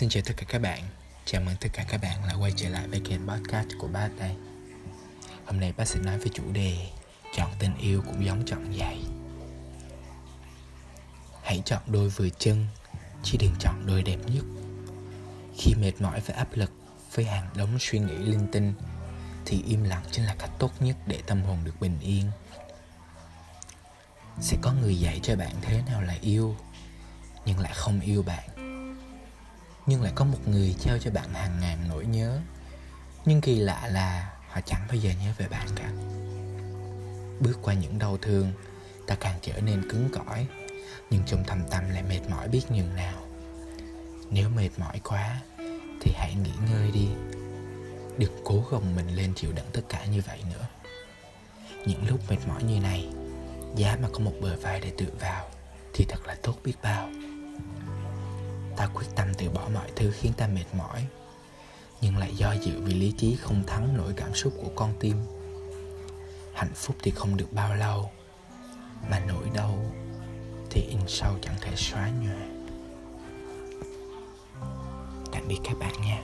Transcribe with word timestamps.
Xin 0.00 0.08
chào 0.08 0.22
tất 0.26 0.34
cả 0.36 0.46
các 0.48 0.62
bạn. 0.62 0.82
Chào 1.24 1.42
mừng 1.42 1.54
tất 1.60 1.68
cả 1.72 1.84
các 1.88 2.00
bạn 2.02 2.20
đã 2.28 2.34
quay 2.40 2.52
trở 2.56 2.68
lại 2.68 2.88
với 2.88 3.00
kênh 3.08 3.28
podcast 3.28 3.68
của 3.78 3.88
bác 3.88 4.08
đây. 4.18 4.34
Hôm 5.46 5.60
nay 5.60 5.72
bác 5.76 5.84
sẽ 5.84 6.00
nói 6.00 6.18
về 6.18 6.26
chủ 6.34 6.42
đề 6.52 6.76
Chọn 7.36 7.50
tình 7.58 7.76
yêu 7.78 8.02
cũng 8.06 8.24
giống 8.24 8.44
chọn 8.46 8.74
giày. 8.78 8.98
Hãy 11.42 11.62
chọn 11.64 11.82
đôi 11.86 12.08
vừa 12.08 12.28
chân, 12.38 12.66
Chứ 13.22 13.38
đừng 13.40 13.54
chọn 13.60 13.86
đôi 13.86 14.02
đẹp 14.02 14.18
nhất. 14.26 14.44
Khi 15.58 15.74
mệt 15.74 15.92
mỏi 16.00 16.20
và 16.26 16.34
áp 16.34 16.48
lực 16.54 16.72
Với 17.14 17.24
hàng 17.24 17.48
đống 17.56 17.78
suy 17.80 17.98
nghĩ 17.98 18.16
linh 18.16 18.46
tinh, 18.52 18.74
Thì 19.44 19.62
im 19.66 19.84
lặng 19.84 20.04
chính 20.10 20.24
là 20.24 20.34
cách 20.38 20.50
tốt 20.58 20.72
nhất 20.80 20.96
Để 21.06 21.22
tâm 21.26 21.42
hồn 21.42 21.58
được 21.64 21.80
bình 21.80 21.98
yên. 22.00 22.30
Sẽ 24.40 24.56
có 24.62 24.72
người 24.72 25.00
dạy 25.00 25.20
cho 25.22 25.36
bạn 25.36 25.52
thế 25.62 25.82
nào 25.86 26.02
là 26.02 26.16
yêu, 26.20 26.56
Nhưng 27.46 27.58
lại 27.58 27.72
không 27.74 28.00
yêu 28.00 28.22
bạn 28.22 28.59
nhưng 29.86 30.02
lại 30.02 30.12
có 30.14 30.24
một 30.24 30.38
người 30.46 30.74
trao 30.80 30.98
cho 30.98 31.10
bạn 31.10 31.34
hàng 31.34 31.60
ngàn 31.60 31.78
nỗi 31.88 32.06
nhớ. 32.06 32.40
Nhưng 33.24 33.40
kỳ 33.40 33.58
lạ 33.58 33.88
là 33.92 34.32
họ 34.48 34.60
chẳng 34.66 34.80
bao 34.88 34.96
giờ 34.96 35.10
nhớ 35.24 35.32
về 35.38 35.48
bạn 35.48 35.68
cả. 35.76 35.90
Bước 37.40 37.58
qua 37.62 37.74
những 37.74 37.98
đau 37.98 38.16
thương, 38.16 38.52
ta 39.06 39.14
càng 39.14 39.38
trở 39.42 39.60
nên 39.60 39.88
cứng 39.90 40.08
cỏi. 40.12 40.46
Nhưng 41.10 41.22
trong 41.26 41.44
thầm 41.46 41.62
tâm 41.70 41.90
lại 41.90 42.02
mệt 42.02 42.20
mỏi 42.30 42.48
biết 42.48 42.70
nhường 42.70 42.96
nào. 42.96 43.22
Nếu 44.30 44.48
mệt 44.48 44.70
mỏi 44.76 45.00
quá, 45.04 45.40
thì 46.00 46.12
hãy 46.14 46.34
nghỉ 46.34 46.52
ngơi 46.70 46.90
đi. 46.90 47.08
Đừng 48.18 48.40
cố 48.44 48.64
gồng 48.70 48.96
mình 48.96 49.08
lên 49.16 49.32
chịu 49.36 49.52
đựng 49.52 49.66
tất 49.72 49.82
cả 49.88 50.04
như 50.04 50.22
vậy 50.26 50.38
nữa. 50.50 50.66
Những 51.86 52.08
lúc 52.08 52.20
mệt 52.30 52.38
mỏi 52.48 52.62
như 52.62 52.80
này, 52.80 53.08
giá 53.76 53.96
mà 54.02 54.08
có 54.12 54.18
một 54.18 54.32
bờ 54.40 54.56
vai 54.56 54.80
để 54.80 54.92
tựa 54.98 55.12
vào 55.20 55.50
thì 55.94 56.04
thật 56.08 56.26
là 56.26 56.36
tốt 56.42 56.54
biết 56.64 56.74
bao 56.82 57.08
ta 58.80 58.86
quyết 58.86 59.06
tâm 59.16 59.26
từ 59.38 59.50
bỏ 59.50 59.68
mọi 59.74 59.90
thứ 59.96 60.10
khiến 60.10 60.32
ta 60.36 60.46
mệt 60.46 60.64
mỏi. 60.72 61.06
Nhưng 62.00 62.16
lại 62.16 62.34
do 62.36 62.52
dự 62.52 62.80
vì 62.80 62.94
lý 62.94 63.12
trí 63.18 63.36
không 63.36 63.62
thắng 63.66 63.96
nổi 63.96 64.12
cảm 64.16 64.34
xúc 64.34 64.52
của 64.62 64.70
con 64.74 64.92
tim. 65.00 65.16
Hạnh 66.54 66.74
phúc 66.74 66.96
thì 67.02 67.10
không 67.10 67.36
được 67.36 67.52
bao 67.52 67.74
lâu, 67.74 68.10
mà 69.10 69.18
nỗi 69.28 69.50
đau 69.54 69.92
thì 70.70 70.80
in 70.80 71.00
sâu 71.08 71.34
chẳng 71.42 71.54
thể 71.60 71.76
xóa 71.76 72.10
nhòa. 72.20 72.40
Tạm 75.32 75.48
biệt 75.48 75.58
các 75.64 75.78
bạn 75.78 75.94
nha 76.02 76.22